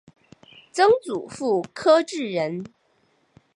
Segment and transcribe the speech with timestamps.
[0.71, 2.63] 曾祖父柯志仁。